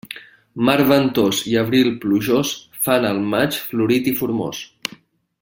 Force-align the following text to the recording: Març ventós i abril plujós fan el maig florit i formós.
Març 0.69 0.87
ventós 0.91 1.41
i 1.51 1.53
abril 1.63 1.91
plujós 2.07 2.55
fan 2.87 3.07
el 3.11 3.21
maig 3.35 3.61
florit 3.69 4.11
i 4.15 4.15
formós. 4.23 4.65